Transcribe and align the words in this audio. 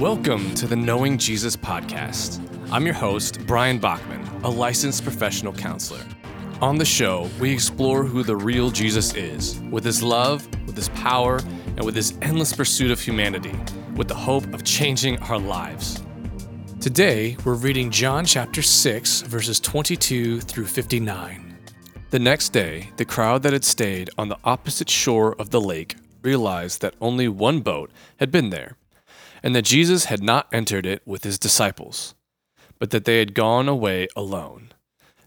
Welcome 0.00 0.54
to 0.54 0.66
the 0.66 0.76
Knowing 0.76 1.18
Jesus 1.18 1.54
podcast. 1.54 2.40
I'm 2.72 2.86
your 2.86 2.94
host, 2.94 3.46
Brian 3.46 3.78
Bachman, 3.78 4.26
a 4.44 4.48
licensed 4.48 5.02
professional 5.02 5.52
counselor. 5.52 6.00
On 6.62 6.78
the 6.78 6.86
show, 6.86 7.28
we 7.38 7.52
explore 7.52 8.04
who 8.04 8.22
the 8.22 8.34
real 8.34 8.70
Jesus 8.70 9.14
is, 9.14 9.60
with 9.70 9.84
his 9.84 10.02
love, 10.02 10.48
with 10.64 10.74
his 10.74 10.88
power, 10.88 11.36
and 11.76 11.84
with 11.84 11.94
his 11.94 12.14
endless 12.22 12.54
pursuit 12.54 12.90
of 12.90 12.98
humanity, 12.98 13.54
with 13.94 14.08
the 14.08 14.14
hope 14.14 14.54
of 14.54 14.64
changing 14.64 15.18
our 15.24 15.38
lives. 15.38 16.02
Today, 16.80 17.36
we're 17.44 17.52
reading 17.52 17.90
John 17.90 18.24
chapter 18.24 18.62
6, 18.62 19.20
verses 19.24 19.60
22 19.60 20.40
through 20.40 20.64
59. 20.64 21.58
The 22.08 22.18
next 22.18 22.54
day, 22.54 22.88
the 22.96 23.04
crowd 23.04 23.42
that 23.42 23.52
had 23.52 23.66
stayed 23.66 24.08
on 24.16 24.30
the 24.30 24.38
opposite 24.44 24.88
shore 24.88 25.36
of 25.38 25.50
the 25.50 25.60
lake 25.60 25.96
realized 26.22 26.80
that 26.80 26.94
only 27.02 27.28
one 27.28 27.60
boat 27.60 27.90
had 28.18 28.30
been 28.30 28.48
there 28.48 28.78
and 29.42 29.54
that 29.54 29.64
Jesus 29.64 30.06
had 30.06 30.22
not 30.22 30.48
entered 30.52 30.86
it 30.86 31.02
with 31.06 31.24
his 31.24 31.38
disciples, 31.38 32.14
but 32.78 32.90
that 32.90 33.04
they 33.04 33.18
had 33.18 33.34
gone 33.34 33.68
away 33.68 34.08
alone. 34.16 34.72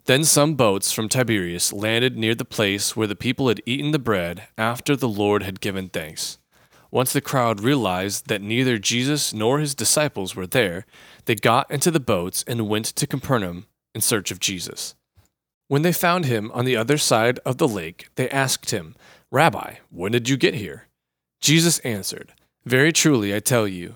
Then 0.05 0.25
some 0.25 0.55
boats 0.55 0.91
from 0.91 1.07
Tiberias 1.07 1.71
landed 1.71 2.17
near 2.17 2.35
the 2.35 2.43
place 2.43 2.95
where 2.95 3.07
the 3.07 3.15
people 3.15 3.47
had 3.47 3.61
eaten 3.65 3.91
the 3.91 3.99
bread 3.99 4.47
after 4.57 4.95
the 4.95 5.07
Lord 5.07 5.43
had 5.43 5.61
given 5.61 5.87
thanks. 5.87 6.39
Once 6.91 7.13
the 7.13 7.21
crowd 7.21 7.61
realized 7.61 8.27
that 8.27 8.41
neither 8.41 8.77
Jesus 8.77 9.33
nor 9.33 9.59
his 9.59 9.73
disciples 9.73 10.35
were 10.35 10.45
there, 10.45 10.85
they 11.25 11.35
got 11.35 11.71
into 11.71 11.89
the 11.89 11.99
boats 11.99 12.43
and 12.47 12.67
went 12.67 12.85
to 12.85 13.07
Capernaum 13.07 13.65
in 13.95 14.01
search 14.01 14.29
of 14.29 14.39
Jesus. 14.39 14.93
When 15.69 15.81
they 15.81 15.93
found 15.93 16.25
him 16.25 16.51
on 16.53 16.65
the 16.65 16.77
other 16.77 16.97
side 16.97 17.39
of 17.45 17.57
the 17.57 17.67
lake, 17.67 18.09
they 18.15 18.29
asked 18.29 18.71
him, 18.71 18.95
Rabbi, 19.31 19.75
when 19.89 20.11
did 20.11 20.29
you 20.29 20.37
get 20.37 20.53
here? 20.53 20.87
Jesus 21.41 21.79
answered, 21.79 22.33
Very 22.65 22.91
truly 22.91 23.33
I 23.33 23.39
tell 23.39 23.67
you, 23.67 23.95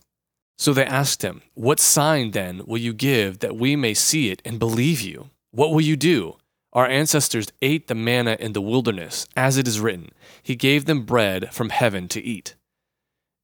So 0.61 0.73
they 0.73 0.85
asked 0.85 1.23
him, 1.23 1.41
What 1.55 1.79
sign 1.79 2.31
then 2.31 2.61
will 2.67 2.77
you 2.77 2.93
give 2.93 3.39
that 3.39 3.55
we 3.55 3.75
may 3.75 3.95
see 3.95 4.29
it 4.29 4.43
and 4.45 4.59
believe 4.59 5.01
you? 5.01 5.31
What 5.49 5.71
will 5.71 5.81
you 5.81 5.95
do? 5.95 6.37
Our 6.71 6.85
ancestors 6.85 7.51
ate 7.63 7.87
the 7.87 7.95
manna 7.95 8.37
in 8.39 8.53
the 8.53 8.61
wilderness, 8.61 9.25
as 9.35 9.57
it 9.57 9.67
is 9.67 9.79
written, 9.79 10.11
He 10.43 10.55
gave 10.55 10.85
them 10.85 11.01
bread 11.01 11.51
from 11.51 11.69
heaven 11.69 12.07
to 12.09 12.21
eat. 12.21 12.53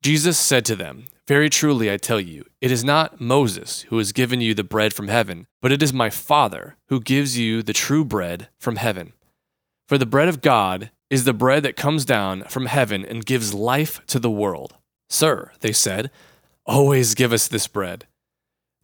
Jesus 0.03 0.37
said 0.37 0.63
to 0.65 0.75
them, 0.75 1.05
Very 1.27 1.49
truly 1.49 1.91
I 1.91 1.97
tell 1.97 2.19
you, 2.19 2.45
it 2.61 2.71
is 2.71 2.83
not 2.83 3.19
Moses 3.19 3.81
who 3.89 3.97
has 3.97 4.11
given 4.11 4.39
you 4.39 4.53
the 4.53 4.63
bread 4.63 4.93
from 4.93 5.07
heaven, 5.07 5.47
but 5.59 5.71
it 5.71 5.81
is 5.81 5.91
my 5.91 6.11
Father 6.11 6.75
who 6.89 7.01
gives 7.01 7.35
you 7.35 7.63
the 7.63 7.73
true 7.73 8.05
bread 8.05 8.47
from 8.59 8.75
heaven. 8.75 9.13
For 9.87 9.97
the 9.97 10.05
bread 10.05 10.27
of 10.27 10.41
God 10.41 10.91
is 11.09 11.23
the 11.23 11.33
bread 11.33 11.63
that 11.63 11.75
comes 11.75 12.05
down 12.05 12.43
from 12.43 12.67
heaven 12.67 13.03
and 13.03 13.25
gives 13.25 13.55
life 13.55 14.01
to 14.05 14.19
the 14.19 14.29
world. 14.29 14.75
Sir, 15.09 15.51
they 15.61 15.71
said, 15.71 16.11
Always 16.67 17.15
give 17.15 17.31
us 17.31 17.47
this 17.47 17.65
bread. 17.65 18.07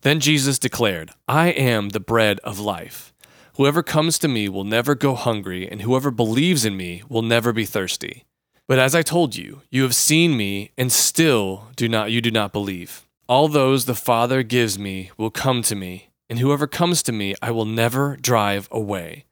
Then 0.04 0.22
Jesus 0.22 0.58
declared, 0.58 1.12
I 1.28 1.50
am 1.50 1.90
the 1.90 2.00
bread 2.00 2.40
of 2.40 2.58
life. 2.58 3.14
Whoever 3.58 3.84
comes 3.84 4.18
to 4.20 4.30
me 4.30 4.48
will 4.48 4.64
never 4.64 4.96
go 4.96 5.16
hungry, 5.16 5.70
and 5.70 5.82
whoever 5.82 6.10
believes 6.10 6.64
in 6.64 6.78
me 6.78 7.04
will 7.10 7.22
never 7.22 7.52
be 7.52 7.66
thirsty. 7.66 8.24
But 8.70 8.80
as 8.80 8.96
I 8.96 9.02
told 9.02 9.36
you, 9.36 9.64
you 9.70 9.84
have 9.84 9.96
seen 9.96 10.38
me, 10.38 10.72
and 10.78 10.94
still 10.94 11.68
do 11.76 11.90
not 11.90 12.10
you 12.10 12.22
do 12.22 12.32
not 12.32 12.54
believe. 12.54 13.06
All 13.28 13.50
those 13.50 13.84
the 13.84 13.96
Father 13.96 14.44
gives 14.44 14.80
me 14.80 15.12
will 15.18 15.30
come 15.30 15.62
to 15.64 15.76
me, 15.76 16.08
and 16.30 16.40
whoever 16.40 16.68
comes 16.68 17.04
to 17.04 17.12
me 17.12 17.36
I 17.42 17.52
will 17.52 17.66
never 17.66 18.16
drive 18.16 18.70
away. 18.72 19.26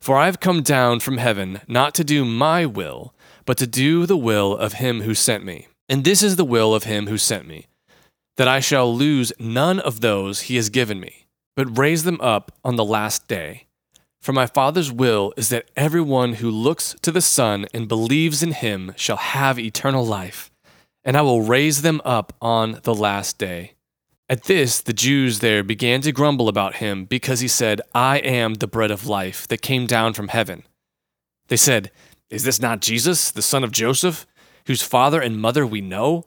For 0.00 0.16
I 0.16 0.24
have 0.24 0.40
come 0.40 0.62
down 0.62 1.00
from 1.00 1.18
heaven 1.18 1.60
not 1.68 1.94
to 1.96 2.04
do 2.04 2.24
my 2.24 2.64
will, 2.64 3.12
but 3.44 3.58
to 3.58 3.66
do 3.66 4.06
the 4.06 4.16
will 4.16 4.56
of 4.56 4.74
him 4.74 5.02
who 5.02 5.14
sent 5.14 5.44
me. 5.44 5.68
And 5.90 6.04
this 6.04 6.22
is 6.22 6.36
the 6.36 6.44
will 6.44 6.74
of 6.74 6.84
him 6.84 7.06
who 7.06 7.18
sent 7.18 7.46
me 7.46 7.66
that 8.36 8.48
I 8.48 8.60
shall 8.60 8.94
lose 8.94 9.32
none 9.38 9.80
of 9.80 10.00
those 10.00 10.42
he 10.42 10.56
has 10.56 10.70
given 10.70 11.00
me, 11.00 11.26
but 11.56 11.78
raise 11.78 12.04
them 12.04 12.20
up 12.20 12.52
on 12.64 12.76
the 12.76 12.84
last 12.84 13.28
day. 13.28 13.66
For 14.20 14.32
my 14.32 14.46
Father's 14.46 14.92
will 14.92 15.34
is 15.36 15.48
that 15.48 15.70
everyone 15.76 16.34
who 16.34 16.50
looks 16.50 16.94
to 17.02 17.10
the 17.10 17.20
Son 17.20 17.66
and 17.74 17.88
believes 17.88 18.42
in 18.42 18.52
him 18.52 18.94
shall 18.96 19.16
have 19.16 19.58
eternal 19.58 20.06
life, 20.06 20.50
and 21.04 21.16
I 21.16 21.22
will 21.22 21.42
raise 21.42 21.82
them 21.82 22.00
up 22.04 22.32
on 22.40 22.80
the 22.84 22.94
last 22.94 23.36
day. 23.38 23.72
At 24.28 24.44
this, 24.44 24.80
the 24.80 24.92
Jews 24.92 25.40
there 25.40 25.62
began 25.62 26.00
to 26.02 26.12
grumble 26.12 26.48
about 26.48 26.76
him 26.76 27.04
because 27.04 27.40
he 27.40 27.48
said, 27.48 27.80
I 27.94 28.18
am 28.18 28.54
the 28.54 28.66
bread 28.66 28.90
of 28.90 29.06
life 29.06 29.46
that 29.48 29.60
came 29.60 29.86
down 29.86 30.14
from 30.14 30.28
heaven. 30.28 30.62
They 31.48 31.56
said, 31.56 31.90
Is 32.30 32.44
this 32.44 32.60
not 32.60 32.80
Jesus, 32.80 33.30
the 33.30 33.42
son 33.42 33.64
of 33.64 33.72
Joseph, 33.72 34.26
whose 34.66 34.82
father 34.82 35.20
and 35.20 35.38
mother 35.40 35.66
we 35.66 35.80
know? 35.80 36.26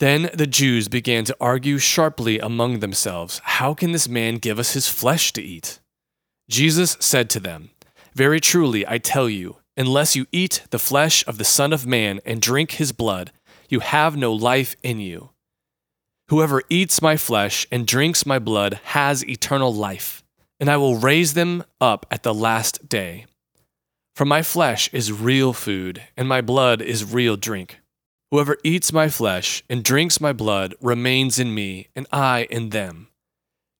Then 0.00 0.30
the 0.34 0.46
Jews 0.46 0.88
began 0.88 1.24
to 1.24 1.36
argue 1.40 1.78
sharply 1.78 2.38
among 2.38 2.80
themselves 2.80 3.40
How 3.44 3.74
can 3.74 3.92
this 3.92 4.08
man 4.08 4.36
give 4.36 4.58
us 4.58 4.72
his 4.72 4.88
flesh 4.88 5.32
to 5.34 5.42
eat? 5.42 5.80
Jesus 6.48 6.96
said 7.00 7.30
to 7.30 7.40
them, 7.40 7.70
Very 8.14 8.40
truly, 8.40 8.86
I 8.86 8.98
tell 8.98 9.28
you, 9.28 9.58
unless 9.76 10.16
you 10.16 10.26
eat 10.32 10.62
the 10.70 10.78
flesh 10.78 11.26
of 11.26 11.38
the 11.38 11.44
Son 11.44 11.72
of 11.72 11.86
Man 11.86 12.20
and 12.24 12.42
drink 12.42 12.72
his 12.72 12.92
blood, 12.92 13.32
you 13.68 13.80
have 13.80 14.16
no 14.16 14.32
life 14.32 14.76
in 14.82 15.00
you. 15.00 15.30
Whoever 16.28 16.62
eats 16.68 17.02
my 17.02 17.16
flesh 17.16 17.66
and 17.70 17.86
drinks 17.86 18.26
my 18.26 18.38
blood 18.38 18.80
has 18.84 19.26
eternal 19.26 19.72
life, 19.72 20.24
and 20.58 20.70
I 20.70 20.76
will 20.76 20.96
raise 20.96 21.34
them 21.34 21.64
up 21.80 22.06
at 22.10 22.22
the 22.22 22.34
last 22.34 22.88
day. 22.88 23.26
For 24.16 24.24
my 24.24 24.42
flesh 24.42 24.92
is 24.92 25.12
real 25.12 25.52
food, 25.52 26.02
and 26.16 26.28
my 26.28 26.40
blood 26.40 26.80
is 26.80 27.12
real 27.12 27.36
drink. 27.36 27.80
Whoever 28.34 28.58
eats 28.64 28.92
my 28.92 29.08
flesh 29.08 29.62
and 29.70 29.84
drinks 29.84 30.20
my 30.20 30.32
blood 30.32 30.74
remains 30.80 31.38
in 31.38 31.54
me, 31.54 31.86
and 31.94 32.04
I 32.10 32.48
in 32.50 32.70
them. 32.70 33.06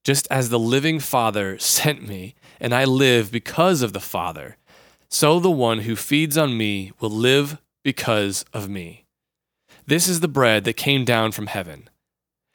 Just 0.04 0.28
as 0.30 0.48
the 0.48 0.60
living 0.60 1.00
Father 1.00 1.58
sent 1.58 2.06
me, 2.06 2.36
and 2.60 2.72
I 2.72 2.84
live 2.84 3.32
because 3.32 3.82
of 3.82 3.92
the 3.92 3.98
Father, 3.98 4.56
so 5.10 5.40
the 5.40 5.50
one 5.50 5.80
who 5.80 5.96
feeds 5.96 6.38
on 6.38 6.56
me 6.56 6.92
will 7.00 7.10
live 7.10 7.58
because 7.82 8.44
of 8.52 8.68
me. 8.68 9.06
This 9.86 10.06
is 10.06 10.20
the 10.20 10.28
bread 10.28 10.62
that 10.62 10.74
came 10.74 11.04
down 11.04 11.32
from 11.32 11.48
heaven. 11.48 11.90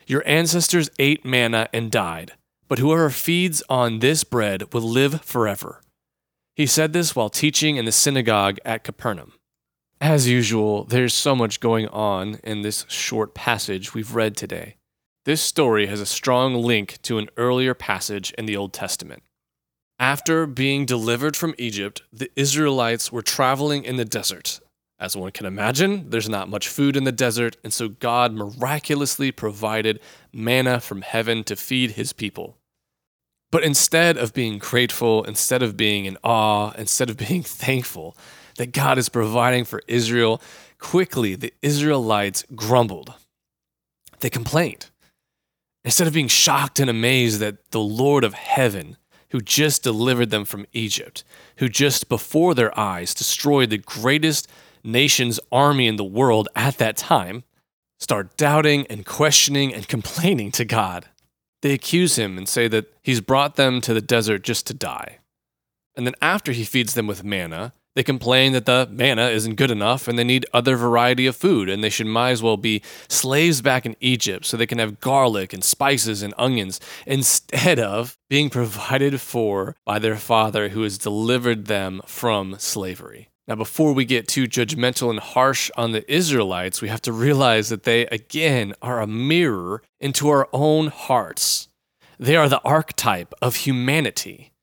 Your 0.07 0.23
ancestors 0.25 0.89
ate 0.99 1.25
manna 1.25 1.67
and 1.73 1.91
died, 1.91 2.31
but 2.69 2.79
whoever 2.79 3.09
feeds 3.09 3.61
on 3.67 3.99
this 3.99 4.23
bread 4.23 4.73
will 4.73 4.83
live 4.83 5.19
forever. 5.19 5.81
He 6.55 6.65
said 6.65 6.93
this 6.93 7.13
while 7.13 7.29
teaching 7.29 7.75
in 7.75 7.83
the 7.83 7.91
synagogue 7.91 8.57
at 8.63 8.85
Capernaum. 8.85 9.33
As 10.01 10.29
usual, 10.29 10.85
there's 10.85 11.13
so 11.13 11.35
much 11.35 11.59
going 11.59 11.89
on 11.89 12.39
in 12.41 12.61
this 12.61 12.85
short 12.87 13.33
passage 13.33 13.93
we've 13.93 14.15
read 14.15 14.37
today. 14.37 14.75
this 15.25 15.41
story 15.41 15.87
has 15.87 15.99
a 15.99 16.05
strong 16.05 16.55
link 16.55 16.99
to 17.03 17.17
an 17.17 17.29
earlier 17.35 17.73
passage 17.73 18.31
in 18.37 18.45
the 18.45 18.55
Old 18.55 18.71
Testament. 18.71 19.21
After 19.99 20.47
being 20.47 20.85
delivered 20.85 21.35
from 21.35 21.53
Egypt, 21.57 22.01
the 22.13 22.31
Israelites 22.37 23.11
were 23.11 23.21
traveling 23.21 23.83
in 23.83 23.97
the 23.97 24.05
desert. 24.05 24.61
As 24.97 25.17
one 25.17 25.31
can 25.31 25.45
imagine, 25.45 26.09
there's 26.09 26.29
not 26.29 26.49
much 26.49 26.69
food 26.69 26.95
in 26.95 27.03
the 27.03 27.11
desert, 27.11 27.57
and 27.63 27.73
so 27.73 27.89
God 27.89 28.33
miraculously 28.33 29.31
provided 29.31 29.99
manna 30.33 30.79
from 30.79 31.01
heaven 31.01 31.43
to 31.43 31.57
feed 31.57 31.91
his 31.91 32.13
people. 32.13 32.57
But 33.51 33.63
instead 33.63 34.17
of 34.17 34.33
being 34.33 34.57
grateful, 34.59 35.25
instead 35.25 35.61
of 35.61 35.75
being 35.75 36.05
in 36.05 36.17
awe, 36.23 36.71
instead 36.77 37.09
of 37.09 37.17
being 37.17 37.43
thankful 37.65 38.15
that 38.59 38.73
God 38.73 38.97
is 38.97 39.07
providing 39.07 39.63
for 39.63 39.81
Israel, 39.87 40.41
quickly 40.79 41.33
the 41.33 41.53
Israelites 41.61 42.43
grumbled. 42.55 43.13
They 44.19 44.29
complained. 44.29 44.87
Instead 45.85 46.07
of 46.07 46.13
being 46.13 46.27
shocked 46.27 46.77
and 46.77 46.89
amazed 46.89 47.39
that 47.39 47.71
the 47.71 47.79
Lord 47.79 48.25
of 48.25 48.33
heaven, 48.33 48.97
who 49.31 49.39
just 49.39 49.81
delivered 49.81 50.29
them 50.29 50.43
from 50.43 50.65
Egypt, 50.73 51.23
who 51.59 51.69
just 51.69 52.09
before 52.09 52.53
their 52.53 52.77
eyes 52.77 53.13
destroyed 53.13 53.69
the 53.69 53.77
greatest 53.77 54.49
nation's 54.83 55.39
army 55.53 55.87
in 55.87 55.95
the 55.95 56.03
world 56.03 56.49
at 56.53 56.77
that 56.79 56.97
time, 56.97 57.45
start 57.97 58.35
doubting 58.35 58.85
and 58.87 59.05
questioning 59.05 59.73
and 59.73 59.87
complaining 59.95 60.51
to 60.51 60.65
God. 60.65 61.05
They 61.61 61.71
accuse 61.71 62.17
him 62.17 62.37
and 62.37 62.47
say 62.47 62.67
that 62.67 62.93
he's 63.03 63.21
brought 63.21 63.55
them 63.55 63.79
to 63.81 63.93
the 63.93 64.01
desert 64.01 64.43
just 64.43 64.67
to 64.67 64.73
die. 64.73 65.19
And 65.95 66.05
then 66.05 66.15
after 66.21 66.51
he 66.51 66.65
feeds 66.65 66.93
them 66.93 67.07
with 67.07 67.23
manna, 67.23 67.71
they 67.99 68.03
complain 68.03 68.53
that 68.53 68.65
the 68.65 68.87
manna 68.89 69.27
isn't 69.27 69.55
good 69.55 69.69
enough 69.69 70.07
and 70.07 70.17
they 70.17 70.23
need 70.23 70.45
other 70.53 70.77
variety 70.77 71.25
of 71.25 71.35
food 71.35 71.67
and 71.67 71.83
they 71.83 71.89
should 71.89 72.07
might 72.07 72.29
as 72.29 72.41
well 72.41 72.55
be 72.55 72.81
slaves 73.09 73.61
back 73.61 73.85
in 73.85 73.93
Egypt 73.99 74.45
so 74.45 74.55
they 74.55 74.65
can 74.65 74.79
have 74.79 75.01
garlic 75.01 75.51
and 75.51 75.65
spices 75.65 76.23
and 76.23 76.33
onions 76.37 76.79
instead 77.05 77.77
of 77.77 78.17
being 78.29 78.49
provided 78.59 79.19
for 79.19 79.75
by 79.83 79.99
their 79.99 80.15
father 80.15 80.69
who 80.69 80.83
has 80.83 80.97
delivered 80.97 81.65
them 81.65 81.99
from 82.05 82.55
slavery. 82.57 83.27
Now, 83.49 83.55
before 83.55 83.91
we 83.91 84.05
get 84.05 84.29
too 84.29 84.45
judgmental 84.45 85.09
and 85.09 85.19
harsh 85.19 85.69
on 85.75 85.91
the 85.91 86.09
Israelites, 86.09 86.81
we 86.81 86.87
have 86.87 87.01
to 87.01 87.11
realize 87.11 87.67
that 87.67 87.83
they, 87.83 88.05
again, 88.05 88.75
are 88.81 89.01
a 89.01 89.07
mirror 89.07 89.81
into 89.99 90.29
our 90.29 90.47
own 90.53 90.87
hearts. 90.87 91.67
They 92.17 92.37
are 92.37 92.47
the 92.47 92.61
archetype 92.63 93.33
of 93.41 93.57
humanity. 93.57 94.53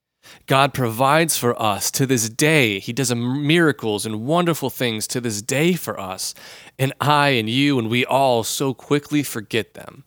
God 0.46 0.74
provides 0.74 1.36
for 1.36 1.60
us 1.60 1.90
to 1.92 2.06
this 2.06 2.28
day. 2.28 2.78
He 2.78 2.92
does 2.92 3.14
miracles 3.14 4.06
and 4.06 4.26
wonderful 4.26 4.70
things 4.70 5.06
to 5.08 5.20
this 5.20 5.42
day 5.42 5.74
for 5.74 5.98
us. 5.98 6.34
And 6.78 6.92
I 7.00 7.30
and 7.30 7.48
you 7.48 7.78
and 7.78 7.88
we 7.88 8.04
all 8.04 8.44
so 8.44 8.74
quickly 8.74 9.22
forget 9.22 9.74
them. 9.74 10.04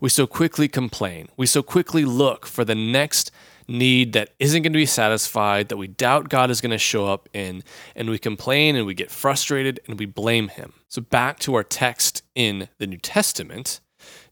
We 0.00 0.08
so 0.08 0.26
quickly 0.26 0.66
complain. 0.66 1.28
We 1.36 1.46
so 1.46 1.62
quickly 1.62 2.04
look 2.04 2.46
for 2.46 2.64
the 2.64 2.74
next 2.74 3.30
need 3.68 4.12
that 4.14 4.30
isn't 4.38 4.62
going 4.62 4.72
to 4.72 4.76
be 4.76 4.86
satisfied, 4.86 5.68
that 5.68 5.76
we 5.76 5.86
doubt 5.86 6.28
God 6.28 6.50
is 6.50 6.60
going 6.60 6.70
to 6.70 6.78
show 6.78 7.06
up 7.06 7.28
in, 7.32 7.62
and 7.94 8.10
we 8.10 8.18
complain 8.18 8.76
and 8.76 8.86
we 8.86 8.94
get 8.94 9.10
frustrated 9.10 9.80
and 9.86 9.98
we 9.98 10.06
blame 10.06 10.48
Him. 10.48 10.72
So, 10.88 11.00
back 11.00 11.38
to 11.40 11.54
our 11.54 11.62
text 11.62 12.22
in 12.34 12.68
the 12.78 12.86
New 12.86 12.98
Testament. 12.98 13.80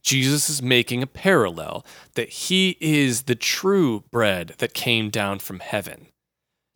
Jesus 0.09 0.49
is 0.49 0.63
making 0.63 1.03
a 1.03 1.07
parallel 1.07 1.85
that 2.15 2.31
he 2.31 2.79
is 2.81 3.25
the 3.25 3.35
true 3.35 4.05
bread 4.11 4.55
that 4.57 4.73
came 4.73 5.11
down 5.11 5.39
from 5.39 5.61
heaven. 5.61 6.07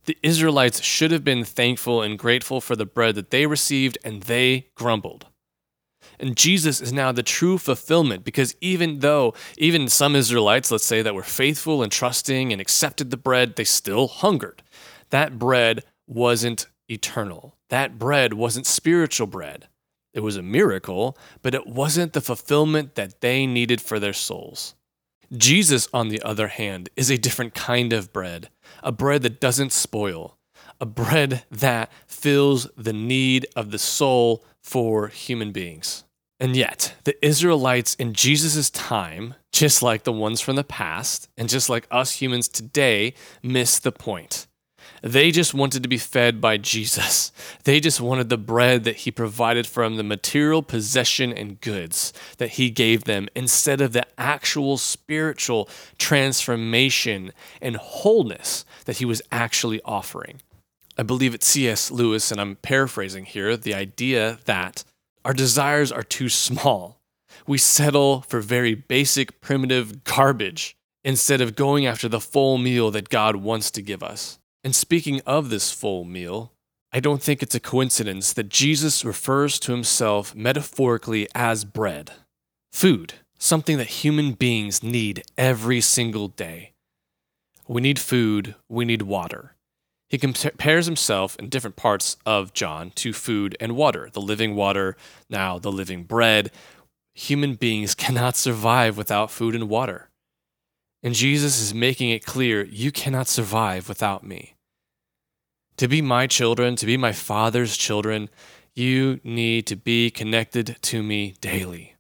The 0.04 0.18
Israelites 0.22 0.82
should 0.82 1.12
have 1.12 1.24
been 1.24 1.42
thankful 1.42 2.02
and 2.02 2.18
grateful 2.18 2.60
for 2.60 2.76
the 2.76 2.84
bread 2.84 3.14
that 3.14 3.30
they 3.30 3.46
received, 3.46 3.96
and 4.04 4.24
they 4.24 4.66
grumbled. 4.74 5.28
And 6.20 6.36
Jesus 6.36 6.82
is 6.82 6.92
now 6.92 7.10
the 7.10 7.22
true 7.22 7.56
fulfillment 7.56 8.22
because 8.22 8.54
even 8.60 8.98
though, 8.98 9.32
even 9.56 9.88
some 9.88 10.14
Israelites, 10.14 10.70
let's 10.70 10.84
say, 10.84 11.00
that 11.00 11.14
were 11.14 11.22
faithful 11.22 11.82
and 11.82 11.90
trusting 11.90 12.52
and 12.52 12.60
accepted 12.60 13.10
the 13.10 13.16
bread, 13.16 13.56
they 13.56 13.64
still 13.64 14.08
hungered. 14.08 14.62
That 15.08 15.38
bread 15.38 15.84
wasn't 16.06 16.66
eternal. 16.86 17.56
That 17.70 17.98
bread 17.98 18.34
wasn't 18.34 18.66
spiritual 18.66 19.26
bread. 19.26 19.68
It 20.14 20.20
was 20.20 20.36
a 20.36 20.42
miracle, 20.42 21.16
but 21.40 21.54
it 21.54 21.66
wasn't 21.66 22.12
the 22.12 22.20
fulfillment 22.20 22.94
that 22.96 23.20
they 23.20 23.46
needed 23.46 23.80
for 23.80 23.98
their 23.98 24.12
souls. 24.12 24.74
Jesus, 25.34 25.88
on 25.94 26.08
the 26.08 26.20
other 26.22 26.48
hand, 26.48 26.90
is 26.96 27.10
a 27.10 27.16
different 27.16 27.54
kind 27.54 27.92
of 27.92 28.12
bread, 28.12 28.50
a 28.82 28.92
bread 28.92 29.22
that 29.22 29.40
doesn't 29.40 29.72
spoil, 29.72 30.36
a 30.80 30.86
bread 30.86 31.44
that 31.50 31.90
fills 32.06 32.68
the 32.76 32.92
need 32.92 33.46
of 33.56 33.70
the 33.70 33.78
soul 33.78 34.44
for 34.62 35.08
human 35.08 35.52
beings. 35.52 36.04
And 36.38 36.56
yet, 36.56 36.94
the 37.04 37.24
Israelites 37.24 37.94
in 37.94 38.14
Jesus' 38.14 38.68
time, 38.68 39.36
just 39.52 39.82
like 39.82 40.02
the 40.02 40.12
ones 40.12 40.40
from 40.40 40.56
the 40.56 40.64
past, 40.64 41.28
and 41.38 41.48
just 41.48 41.68
like 41.68 41.86
us 41.90 42.20
humans 42.20 42.48
today, 42.48 43.14
miss 43.42 43.78
the 43.78 43.92
point. 43.92 44.48
They 45.02 45.32
just 45.32 45.52
wanted 45.52 45.82
to 45.82 45.88
be 45.88 45.98
fed 45.98 46.40
by 46.40 46.58
Jesus. 46.58 47.32
They 47.64 47.80
just 47.80 48.00
wanted 48.00 48.28
the 48.28 48.38
bread 48.38 48.84
that 48.84 48.98
he 48.98 49.10
provided 49.10 49.66
from 49.66 49.96
the 49.96 50.04
material 50.04 50.62
possession 50.62 51.32
and 51.32 51.60
goods 51.60 52.12
that 52.38 52.50
he 52.50 52.70
gave 52.70 53.04
them 53.04 53.28
instead 53.34 53.80
of 53.80 53.92
the 53.92 54.06
actual 54.16 54.78
spiritual 54.78 55.68
transformation 55.98 57.32
and 57.60 57.76
wholeness 57.76 58.64
that 58.84 58.98
he 58.98 59.04
was 59.04 59.22
actually 59.32 59.80
offering. 59.84 60.40
I 60.96 61.02
believe 61.02 61.34
it's 61.34 61.46
C.S. 61.46 61.90
Lewis, 61.90 62.30
and 62.30 62.40
I'm 62.40 62.56
paraphrasing 62.56 63.24
here, 63.24 63.56
the 63.56 63.74
idea 63.74 64.38
that 64.44 64.84
our 65.24 65.32
desires 65.32 65.90
are 65.90 66.02
too 66.02 66.28
small. 66.28 67.00
We 67.46 67.58
settle 67.58 68.20
for 68.22 68.40
very 68.40 68.74
basic, 68.74 69.40
primitive 69.40 70.04
garbage 70.04 70.76
instead 71.02 71.40
of 71.40 71.56
going 71.56 71.86
after 71.86 72.08
the 72.08 72.20
full 72.20 72.58
meal 72.58 72.90
that 72.92 73.08
God 73.08 73.36
wants 73.36 73.70
to 73.72 73.82
give 73.82 74.02
us. 74.02 74.38
And 74.64 74.76
speaking 74.76 75.20
of 75.26 75.50
this 75.50 75.72
full 75.72 76.04
meal, 76.04 76.52
I 76.92 77.00
don't 77.00 77.22
think 77.22 77.42
it's 77.42 77.54
a 77.54 77.60
coincidence 77.60 78.32
that 78.34 78.48
Jesus 78.48 79.04
refers 79.04 79.58
to 79.60 79.72
himself 79.72 80.34
metaphorically 80.34 81.26
as 81.34 81.64
bread, 81.64 82.12
food, 82.70 83.14
something 83.38 83.78
that 83.78 83.88
human 83.88 84.32
beings 84.32 84.82
need 84.82 85.24
every 85.36 85.80
single 85.80 86.28
day. 86.28 86.72
We 87.66 87.80
need 87.80 87.98
food, 87.98 88.54
we 88.68 88.84
need 88.84 89.02
water. 89.02 89.56
He 90.08 90.18
compares 90.18 90.84
himself 90.84 91.36
in 91.36 91.48
different 91.48 91.76
parts 91.76 92.18
of 92.26 92.52
John 92.52 92.90
to 92.96 93.14
food 93.14 93.56
and 93.58 93.74
water, 93.74 94.10
the 94.12 94.20
living 94.20 94.54
water, 94.54 94.94
now 95.30 95.58
the 95.58 95.72
living 95.72 96.04
bread. 96.04 96.50
Human 97.14 97.54
beings 97.54 97.94
cannot 97.96 98.36
survive 98.36 98.98
without 98.98 99.30
food 99.30 99.54
and 99.54 99.68
water. 99.70 100.10
And 101.02 101.14
Jesus 101.14 101.60
is 101.60 101.74
making 101.74 102.10
it 102.10 102.24
clear 102.24 102.64
you 102.64 102.92
cannot 102.92 103.28
survive 103.28 103.88
without 103.88 104.24
me. 104.24 104.54
To 105.78 105.88
be 105.88 106.00
my 106.00 106.26
children, 106.26 106.76
to 106.76 106.86
be 106.86 106.96
my 106.96 107.12
Father's 107.12 107.76
children, 107.76 108.28
you 108.74 109.20
need 109.24 109.66
to 109.66 109.76
be 109.76 110.10
connected 110.10 110.76
to 110.82 111.02
me 111.02 111.34
daily. 111.40 111.96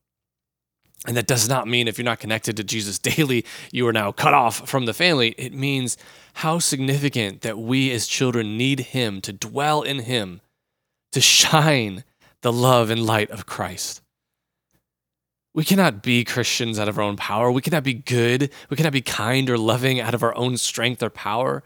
And 1.06 1.16
that 1.16 1.26
does 1.26 1.48
not 1.48 1.66
mean 1.66 1.88
if 1.88 1.98
you're 1.98 2.04
not 2.04 2.20
connected 2.20 2.56
to 2.56 2.64
Jesus 2.64 2.98
daily, 2.98 3.44
you 3.72 3.86
are 3.88 3.92
now 3.92 4.12
cut 4.12 4.34
off 4.34 4.68
from 4.68 4.86
the 4.86 4.94
family. 4.94 5.34
It 5.36 5.52
means 5.52 5.96
how 6.34 6.60
significant 6.60 7.40
that 7.40 7.58
we 7.58 7.90
as 7.90 8.06
children 8.06 8.56
need 8.56 8.80
Him 8.80 9.20
to 9.22 9.32
dwell 9.32 9.82
in 9.82 10.00
Him, 10.00 10.40
to 11.10 11.20
shine 11.20 12.04
the 12.42 12.52
love 12.52 12.88
and 12.88 13.04
light 13.04 13.30
of 13.30 13.46
Christ. 13.46 14.00
We 15.54 15.64
cannot 15.64 16.02
be 16.02 16.24
Christians 16.24 16.78
out 16.78 16.88
of 16.88 16.98
our 16.98 17.04
own 17.04 17.16
power. 17.16 17.50
We 17.50 17.60
cannot 17.60 17.84
be 17.84 17.94
good. 17.94 18.50
We 18.70 18.76
cannot 18.76 18.92
be 18.92 19.02
kind 19.02 19.50
or 19.50 19.58
loving 19.58 20.00
out 20.00 20.14
of 20.14 20.22
our 20.22 20.34
own 20.34 20.56
strength 20.56 21.02
or 21.02 21.10
power. 21.10 21.62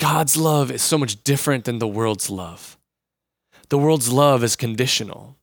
God's 0.00 0.36
love 0.36 0.70
is 0.70 0.82
so 0.82 0.96
much 0.96 1.22
different 1.22 1.64
than 1.64 1.78
the 1.78 1.86
world's 1.86 2.30
love. 2.30 2.78
The 3.68 3.78
world's 3.78 4.10
love 4.10 4.42
is 4.42 4.56
conditional. 4.56 5.36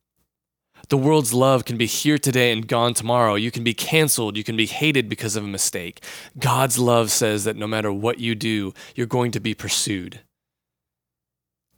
The 0.88 0.96
world's 0.98 1.32
love 1.32 1.64
can 1.64 1.76
be 1.76 1.86
here 1.86 2.18
today 2.18 2.52
and 2.52 2.66
gone 2.66 2.94
tomorrow. 2.94 3.36
You 3.36 3.50
can 3.50 3.64
be 3.64 3.74
canceled. 3.74 4.36
You 4.36 4.44
can 4.44 4.56
be 4.56 4.66
hated 4.66 5.08
because 5.08 5.36
of 5.36 5.44
a 5.44 5.48
mistake. 5.48 6.04
God's 6.38 6.78
love 6.78 7.10
says 7.10 7.44
that 7.44 7.56
no 7.56 7.66
matter 7.66 7.92
what 7.92 8.18
you 8.18 8.34
do, 8.34 8.74
you're 8.94 9.06
going 9.06 9.30
to 9.30 9.40
be 9.40 9.54
pursued 9.54 10.20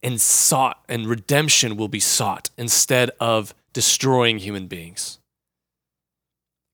and 0.02 0.20
sought, 0.20 0.82
and 0.88 1.06
redemption 1.06 1.76
will 1.76 1.88
be 1.88 2.00
sought 2.00 2.50
instead 2.58 3.10
of 3.20 3.54
destroying 3.72 4.38
human 4.38 4.66
beings. 4.66 5.18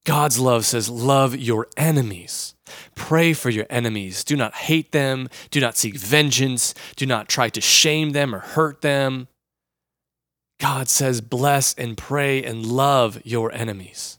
God's 0.04 0.38
love 0.38 0.64
says, 0.64 0.88
Love 0.88 1.36
your 1.36 1.68
enemies. 1.76 2.54
Pray 2.94 3.32
for 3.32 3.50
your 3.50 3.66
enemies. 3.68 4.24
Do 4.24 4.36
not 4.36 4.54
hate 4.54 4.92
them. 4.92 5.28
Do 5.50 5.60
not 5.60 5.76
seek 5.76 5.96
vengeance. 5.96 6.74
Do 6.96 7.06
not 7.06 7.28
try 7.28 7.48
to 7.50 7.60
shame 7.60 8.10
them 8.10 8.34
or 8.34 8.40
hurt 8.40 8.80
them. 8.80 9.28
God 10.58 10.88
says, 10.88 11.20
Bless 11.20 11.74
and 11.74 11.96
pray 11.96 12.42
and 12.42 12.64
love 12.64 13.20
your 13.24 13.52
enemies. 13.52 14.18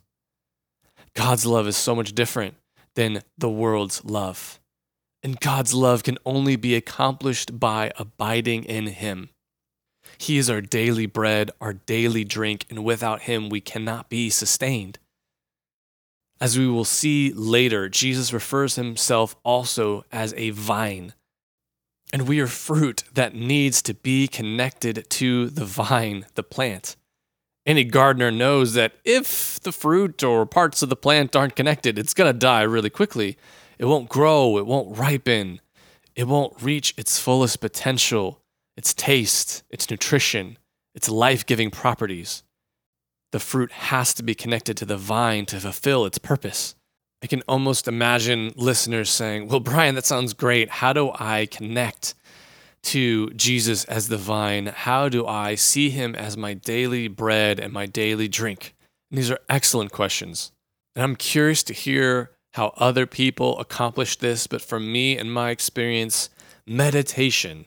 God's 1.14 1.46
love 1.46 1.68
is 1.68 1.78
so 1.78 1.96
much 1.96 2.14
different 2.14 2.56
than 2.96 3.22
the 3.38 3.50
world's 3.50 4.04
love. 4.04 4.60
And 5.24 5.40
God's 5.40 5.74
love 5.74 6.04
can 6.04 6.18
only 6.26 6.56
be 6.56 6.76
accomplished 6.76 7.60
by 7.60 7.92
abiding 7.98 8.64
in 8.64 8.88
Him. 8.88 9.30
He 10.18 10.38
is 10.38 10.50
our 10.50 10.62
daily 10.62 11.06
bread, 11.06 11.52
our 11.62 11.74
daily 11.74 12.24
drink, 12.24 12.66
and 12.70 12.84
without 12.84 13.24
Him, 13.24 13.50
we 13.50 13.62
cannot 13.62 14.10
be 14.10 14.30
sustained. 14.30 14.98
As 16.42 16.58
we 16.58 16.68
will 16.68 16.86
see 16.86 17.32
later, 17.34 17.88
Jesus 17.88 18.34
refers 18.34 18.74
himself 18.76 19.36
also 19.44 20.04
as 20.12 20.34
a 20.36 20.50
vine. 20.50 21.14
And 22.12 22.28
we 22.28 22.40
are 22.40 22.48
fruit 22.48 23.04
that 23.14 23.36
needs 23.36 23.84
to 23.84 23.94
be 23.94 24.28
connected 24.28 25.06
to 25.12 25.50
the 25.52 25.66
vine, 25.66 26.26
the 26.34 26.42
plant. 26.42 26.96
Any 27.64 27.84
gardener 27.84 28.32
knows 28.32 28.74
that 28.74 28.94
if 29.06 29.60
the 29.60 29.72
fruit 29.72 30.24
or 30.24 30.48
parts 30.48 30.82
of 30.82 30.90
the 30.90 30.96
plant 30.96 31.36
aren't 31.36 31.56
connected, 31.56 32.00
it's 32.00 32.16
going 32.16 32.34
to 32.34 32.38
die 32.38 32.64
really 32.64 32.90
quickly. 32.90 33.38
It 33.78 33.86
won't 33.86 34.10
grow, 34.10 34.58
it 34.58 34.66
won't 34.66 34.98
ripen, 34.98 35.62
it 36.16 36.28
won't 36.28 36.60
reach 36.60 36.96
its 36.98 37.20
fullest 37.20 37.62
potential, 37.62 38.42
its 38.76 38.96
taste, 38.96 39.62
its 39.70 39.92
nutrition, 39.92 40.58
its 40.96 41.08
life 41.08 41.46
giving 41.46 41.70
properties 41.70 42.42
the 43.32 43.40
fruit 43.40 43.72
has 43.72 44.14
to 44.16 44.24
be 44.24 44.36
connected 44.36 44.78
to 44.78 44.86
the 44.86 44.98
vine 44.98 45.46
to 45.48 45.60
fulfill 45.60 46.06
its 46.06 46.18
purpose. 46.18 46.76
I 47.24 47.28
can 47.28 47.44
almost 47.48 47.88
imagine 47.88 48.52
listeners 48.56 49.10
saying, 49.10 49.48
Well, 49.48 49.60
Brian, 49.60 49.96
that 49.96 50.06
sounds 50.06 50.34
great. 50.34 50.70
How 50.70 50.92
do 50.92 51.12
I 51.16 51.48
connect 51.50 52.16
to 52.84 53.30
Jesus 53.32 53.86
as 53.86 54.08
the 54.08 54.18
vine? 54.18 54.68
How 54.68 55.08
do 55.08 55.26
I 55.28 55.56
see 55.56 55.92
him 55.92 56.16
as 56.16 56.36
my 56.36 56.54
daily 56.54 57.08
bread 57.08 57.60
and 57.60 57.72
my 57.72 57.86
daily 57.86 58.28
drink? 58.28 58.74
And 59.10 59.18
these 59.18 59.30
are 59.30 59.40
excellent 59.48 59.92
questions. 59.92 60.52
And 60.96 61.04
I'm 61.04 61.16
curious 61.16 61.64
to 61.64 61.74
hear 61.74 62.32
how 62.54 62.74
other 62.78 63.06
people 63.06 63.60
accomplish 63.60 64.18
this. 64.18 64.48
But 64.48 64.62
for 64.62 64.80
me 64.80 65.18
and 65.18 65.32
my 65.32 65.52
experience, 65.52 66.30
meditation 66.66 67.66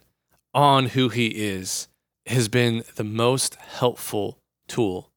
on 0.53 0.87
who 0.87 1.09
he 1.11 1.29
is 1.29 1.89
has 2.27 2.49
been 2.49 2.85
the 2.97 3.05
most 3.05 3.55
helpful 3.55 4.39
tool 4.67 5.11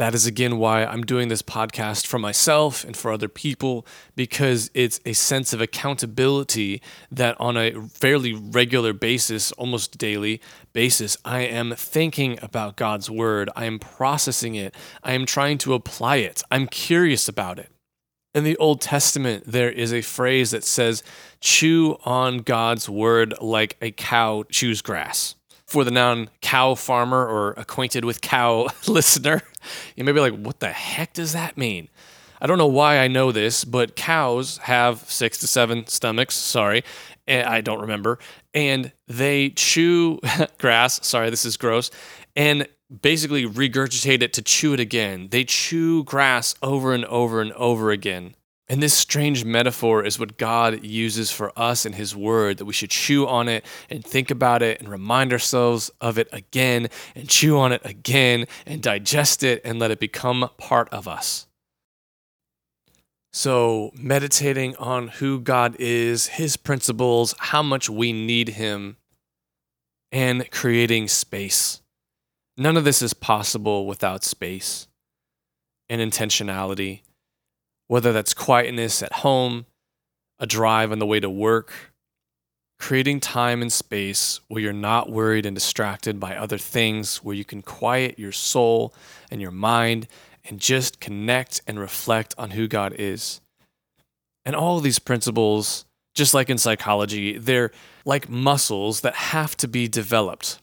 that 0.00 0.14
is 0.14 0.24
again 0.24 0.56
why 0.56 0.82
I'm 0.82 1.02
doing 1.02 1.28
this 1.28 1.42
podcast 1.42 2.06
for 2.06 2.18
myself 2.18 2.84
and 2.84 2.96
for 2.96 3.12
other 3.12 3.28
people 3.28 3.86
because 4.16 4.70
it's 4.72 4.98
a 5.04 5.12
sense 5.12 5.52
of 5.52 5.60
accountability 5.60 6.80
that 7.10 7.38
on 7.38 7.58
a 7.58 7.72
fairly 7.88 8.32
regular 8.32 8.94
basis, 8.94 9.52
almost 9.52 9.98
daily 9.98 10.40
basis, 10.72 11.18
I 11.22 11.40
am 11.40 11.74
thinking 11.76 12.38
about 12.40 12.76
God's 12.76 13.10
word. 13.10 13.50
I 13.54 13.66
am 13.66 13.78
processing 13.78 14.54
it. 14.54 14.74
I 15.04 15.12
am 15.12 15.26
trying 15.26 15.58
to 15.58 15.74
apply 15.74 16.16
it. 16.16 16.42
I'm 16.50 16.66
curious 16.66 17.28
about 17.28 17.58
it. 17.58 17.70
In 18.34 18.42
the 18.42 18.56
Old 18.56 18.80
Testament, 18.80 19.44
there 19.46 19.70
is 19.70 19.92
a 19.92 20.00
phrase 20.00 20.52
that 20.52 20.64
says, 20.64 21.02
chew 21.42 21.98
on 22.06 22.38
God's 22.38 22.88
word 22.88 23.34
like 23.42 23.76
a 23.82 23.90
cow 23.90 24.44
chews 24.48 24.80
grass 24.80 25.34
for 25.70 25.84
the 25.84 25.90
non 25.92 26.28
cow 26.40 26.74
farmer 26.74 27.24
or 27.24 27.52
acquainted 27.52 28.04
with 28.04 28.20
cow 28.20 28.66
listener, 28.88 29.40
you 29.94 30.02
may 30.02 30.10
be 30.10 30.18
like, 30.18 30.34
what 30.34 30.58
the 30.58 30.70
heck 30.70 31.12
does 31.12 31.32
that 31.32 31.56
mean? 31.56 31.88
I 32.40 32.46
don't 32.46 32.58
know 32.58 32.66
why 32.66 32.98
I 32.98 33.06
know 33.06 33.30
this, 33.30 33.64
but 33.64 33.94
cows 33.94 34.58
have 34.58 34.98
six 35.08 35.38
to 35.38 35.46
seven 35.46 35.86
stomachs. 35.86 36.34
Sorry, 36.34 36.82
eh, 37.28 37.44
I 37.46 37.60
don't 37.60 37.80
remember. 37.80 38.18
And 38.52 38.92
they 39.06 39.50
chew 39.50 40.20
grass. 40.58 41.06
Sorry, 41.06 41.30
this 41.30 41.44
is 41.44 41.56
gross. 41.56 41.90
And 42.34 42.66
basically 43.02 43.46
regurgitate 43.46 44.22
it 44.22 44.32
to 44.32 44.42
chew 44.42 44.72
it 44.72 44.80
again. 44.80 45.28
They 45.30 45.44
chew 45.44 46.02
grass 46.02 46.56
over 46.62 46.92
and 46.92 47.04
over 47.04 47.40
and 47.40 47.52
over 47.52 47.92
again. 47.92 48.34
And 48.70 48.80
this 48.80 48.94
strange 48.94 49.44
metaphor 49.44 50.04
is 50.04 50.20
what 50.20 50.38
God 50.38 50.84
uses 50.84 51.32
for 51.32 51.52
us 51.58 51.84
in 51.84 51.94
His 51.94 52.14
Word, 52.14 52.58
that 52.58 52.66
we 52.66 52.72
should 52.72 52.90
chew 52.90 53.26
on 53.26 53.48
it 53.48 53.66
and 53.90 54.04
think 54.04 54.30
about 54.30 54.62
it 54.62 54.78
and 54.78 54.88
remind 54.88 55.32
ourselves 55.32 55.90
of 56.00 56.18
it 56.18 56.28
again 56.30 56.86
and 57.16 57.28
chew 57.28 57.58
on 57.58 57.72
it 57.72 57.82
again 57.84 58.46
and 58.66 58.80
digest 58.80 59.42
it 59.42 59.60
and 59.64 59.80
let 59.80 59.90
it 59.90 59.98
become 59.98 60.48
part 60.56 60.88
of 60.90 61.08
us. 61.08 61.48
So, 63.32 63.90
meditating 63.96 64.76
on 64.76 65.08
who 65.08 65.40
God 65.40 65.74
is, 65.80 66.28
His 66.28 66.56
principles, 66.56 67.34
how 67.38 67.64
much 67.64 67.90
we 67.90 68.12
need 68.12 68.50
Him, 68.50 68.98
and 70.12 70.48
creating 70.52 71.08
space. 71.08 71.82
None 72.56 72.76
of 72.76 72.84
this 72.84 73.02
is 73.02 73.14
possible 73.14 73.84
without 73.86 74.22
space 74.22 74.86
and 75.88 76.00
intentionality 76.00 77.00
whether 77.90 78.12
that's 78.12 78.34
quietness 78.34 79.02
at 79.02 79.12
home, 79.12 79.66
a 80.38 80.46
drive 80.46 80.92
on 80.92 81.00
the 81.00 81.06
way 81.06 81.18
to 81.18 81.28
work, 81.28 81.72
creating 82.78 83.18
time 83.18 83.60
and 83.60 83.72
space 83.72 84.38
where 84.46 84.62
you're 84.62 84.72
not 84.72 85.10
worried 85.10 85.44
and 85.44 85.56
distracted 85.56 86.20
by 86.20 86.36
other 86.36 86.56
things, 86.56 87.16
where 87.16 87.34
you 87.34 87.44
can 87.44 87.62
quiet 87.62 88.16
your 88.16 88.30
soul 88.30 88.94
and 89.28 89.40
your 89.40 89.50
mind 89.50 90.06
and 90.44 90.60
just 90.60 91.00
connect 91.00 91.62
and 91.66 91.80
reflect 91.80 92.32
on 92.38 92.52
who 92.52 92.68
God 92.68 92.94
is. 92.96 93.40
And 94.44 94.54
all 94.54 94.76
of 94.76 94.84
these 94.84 95.00
principles, 95.00 95.84
just 96.14 96.32
like 96.32 96.48
in 96.48 96.58
psychology, 96.58 97.38
they're 97.38 97.72
like 98.04 98.28
muscles 98.28 99.00
that 99.00 99.16
have 99.16 99.56
to 99.56 99.66
be 99.66 99.88
developed. 99.88 100.60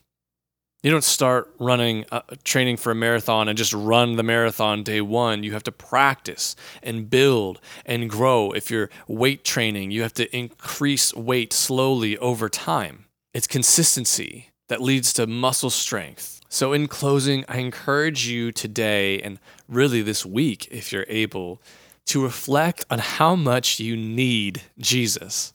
You 0.84 0.92
don't 0.92 1.04
start 1.04 1.54
running, 1.60 2.06
uh, 2.12 2.22
training 2.44 2.78
for 2.78 2.92
a 2.92 2.96
marathon 2.96 3.48
and 3.48 3.58
just 3.58 3.74
run 3.74 4.16
the 4.16 4.24
marathon 4.24 4.84
day 4.84 5.02
one. 5.02 5.44
You 5.44 5.54
have 5.54 5.64
to 5.64 5.72
practice 5.72 6.56
and 6.84 7.10
build 7.10 7.60
and 7.84 8.10
grow. 8.10 8.52
If 8.52 8.70
you're 8.70 8.90
weight 9.08 9.44
training, 9.44 9.90
you 9.90 10.04
have 10.04 10.14
to 10.14 10.36
increase 10.36 11.14
weight 11.16 11.52
slowly 11.52 12.16
over 12.20 12.48
time. 12.48 13.06
It's 13.34 13.48
consistency 13.48 14.50
that 14.70 14.82
leads 14.82 15.14
to 15.14 15.26
muscle 15.26 15.72
strength. 15.72 16.42
So, 16.50 16.74
in 16.74 16.88
closing, 16.88 17.44
I 17.48 17.58
encourage 17.58 18.28
you 18.28 18.52
today 18.52 19.20
and 19.22 19.40
really 19.68 20.02
this 20.02 20.26
week, 20.26 20.68
if 20.72 20.94
you're 20.94 21.06
able, 21.10 21.62
to 22.06 22.24
reflect 22.24 22.86
on 22.90 23.00
how 23.00 23.36
much 23.36 23.80
you 23.80 23.98
need 23.98 24.62
Jesus. 24.78 25.54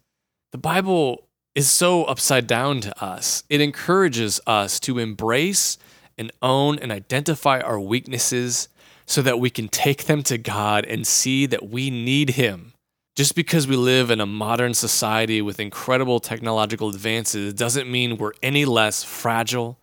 The 0.51 0.59
Bible 0.59 1.29
is 1.55 1.71
so 1.71 2.05
upside 2.05 2.47
down 2.47 2.81
to 2.81 3.05
us. 3.05 3.45
It 3.49 3.61
encourages 3.61 4.41
us 4.47 4.81
to 4.81 4.99
embrace 4.99 5.79
and 6.17 6.33
own 6.41 6.79
and 6.79 6.91
identify 6.91 7.61
our 7.61 7.81
weaknesses 7.81 8.69
so 9.07 9.23
that 9.23 9.41
we 9.41 9.51
can 9.51 9.69
take 9.69 10.05
them 10.05 10.23
to 10.25 10.39
God 10.39 10.85
and 10.87 11.07
see 11.07 11.47
that 11.47 11.69
we 11.69 11.91
need 11.91 12.31
Him. 12.31 12.73
Just 13.15 13.35
because 13.35 13.67
we 13.67 13.77
live 13.77 14.11
in 14.11 14.21
a 14.21 14.27
modern 14.27 14.73
society 14.73 15.43
with 15.43 15.61
incredible 15.61 16.19
technological 16.19 16.89
advances 16.89 17.53
doesn't 17.53 17.91
mean 17.91 18.17
we're 18.17 18.33
any 18.43 18.65
less 18.65 19.05
fragile 19.05 19.79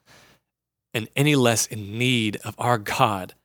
and 0.95 1.07
any 1.15 1.35
less 1.35 1.67
in 1.67 1.99
need 1.99 2.37
of 2.43 2.55
our 2.57 2.79
God. 2.79 3.35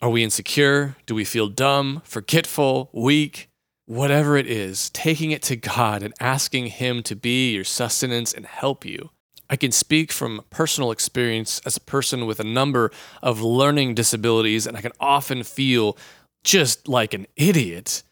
Are 0.00 0.08
we 0.08 0.24
insecure? 0.24 0.96
Do 1.04 1.14
we 1.14 1.24
feel 1.24 1.48
dumb, 1.48 2.00
forgetful, 2.04 2.88
weak? 2.94 3.49
Whatever 3.90 4.36
it 4.36 4.46
is, 4.46 4.88
taking 4.90 5.32
it 5.32 5.42
to 5.42 5.56
God 5.56 6.04
and 6.04 6.14
asking 6.20 6.66
Him 6.66 7.02
to 7.02 7.16
be 7.16 7.52
your 7.52 7.64
sustenance 7.64 8.32
and 8.32 8.46
help 8.46 8.84
you. 8.84 9.10
I 9.50 9.56
can 9.56 9.72
speak 9.72 10.12
from 10.12 10.44
personal 10.48 10.92
experience 10.92 11.60
as 11.66 11.76
a 11.76 11.80
person 11.80 12.24
with 12.24 12.38
a 12.38 12.44
number 12.44 12.92
of 13.20 13.42
learning 13.42 13.96
disabilities, 13.96 14.64
and 14.64 14.76
I 14.76 14.80
can 14.80 14.92
often 15.00 15.42
feel 15.42 15.98
just 16.44 16.86
like 16.86 17.14
an 17.14 17.26
idiot. 17.34 18.04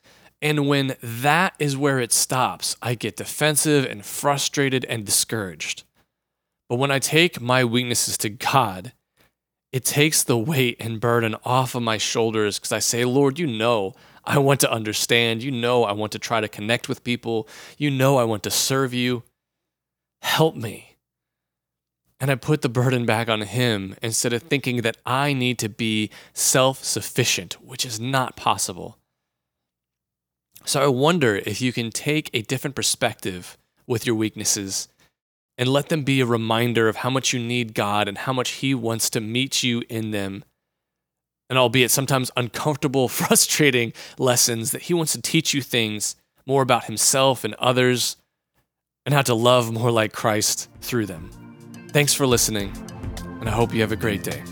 And 0.42 0.66
when 0.66 0.96
that 1.00 1.54
is 1.60 1.76
where 1.76 2.00
it 2.00 2.12
stops, 2.12 2.74
I 2.82 2.96
get 2.96 3.16
defensive 3.16 3.84
and 3.84 4.04
frustrated 4.04 4.84
and 4.86 5.06
discouraged. 5.06 5.84
But 6.68 6.80
when 6.80 6.90
I 6.90 6.98
take 6.98 7.40
my 7.40 7.64
weaknesses 7.64 8.18
to 8.18 8.30
God, 8.30 8.94
it 9.72 9.84
takes 9.84 10.24
the 10.24 10.38
weight 10.38 10.76
and 10.80 10.98
burden 10.98 11.36
off 11.44 11.76
of 11.76 11.84
my 11.84 11.98
shoulders 11.98 12.58
because 12.58 12.72
I 12.72 12.80
say, 12.80 13.04
Lord, 13.04 13.38
you 13.38 13.46
know 13.46 13.94
I 14.28 14.36
want 14.38 14.60
to 14.60 14.70
understand. 14.70 15.42
You 15.42 15.50
know, 15.50 15.84
I 15.84 15.92
want 15.92 16.12
to 16.12 16.18
try 16.18 16.42
to 16.42 16.48
connect 16.48 16.86
with 16.86 17.02
people. 17.02 17.48
You 17.78 17.90
know, 17.90 18.18
I 18.18 18.24
want 18.24 18.42
to 18.42 18.50
serve 18.50 18.92
you. 18.92 19.22
Help 20.20 20.54
me. 20.54 20.96
And 22.20 22.30
I 22.30 22.34
put 22.34 22.60
the 22.60 22.68
burden 22.68 23.06
back 23.06 23.30
on 23.30 23.40
him 23.40 23.96
instead 24.02 24.34
of 24.34 24.42
thinking 24.42 24.82
that 24.82 24.98
I 25.06 25.32
need 25.32 25.58
to 25.60 25.68
be 25.68 26.10
self 26.34 26.84
sufficient, 26.84 27.54
which 27.64 27.86
is 27.86 27.98
not 27.98 28.36
possible. 28.36 28.98
So 30.64 30.82
I 30.82 30.88
wonder 30.88 31.36
if 31.36 31.62
you 31.62 31.72
can 31.72 31.90
take 31.90 32.28
a 32.34 32.42
different 32.42 32.76
perspective 32.76 33.56
with 33.86 34.04
your 34.04 34.16
weaknesses 34.16 34.88
and 35.56 35.70
let 35.70 35.88
them 35.88 36.02
be 36.02 36.20
a 36.20 36.26
reminder 36.26 36.88
of 36.88 36.96
how 36.96 37.08
much 37.08 37.32
you 37.32 37.40
need 37.40 37.72
God 37.72 38.08
and 38.08 38.18
how 38.18 38.34
much 38.34 38.50
He 38.50 38.74
wants 38.74 39.08
to 39.10 39.20
meet 39.20 39.62
you 39.62 39.84
in 39.88 40.10
them 40.10 40.44
and 41.48 41.58
albeit 41.58 41.90
sometimes 41.90 42.30
uncomfortable, 42.36 43.08
frustrating 43.20 43.92
lessons, 44.18 44.70
that 44.72 44.82
He 44.82 44.94
wants 44.94 45.12
to 45.12 45.22
teach 45.22 45.54
you 45.54 45.62
things 45.62 46.16
more 46.46 46.62
about 46.62 46.84
Himself 46.84 47.44
and 47.44 47.54
others 47.54 48.16
and 49.06 49.14
how 49.14 49.22
to 49.22 49.34
love 49.34 49.72
more 49.72 49.90
like 49.90 50.12
Christ 50.12 50.68
through 50.80 51.06
them. 51.06 51.30
Thanks 51.92 52.12
for 52.12 52.26
listening, 52.26 52.72
and 53.40 53.48
I 53.48 53.52
hope 53.52 53.72
you 53.72 53.80
have 53.80 53.92
a 53.92 53.96
great 53.96 54.22
day. 54.22 54.42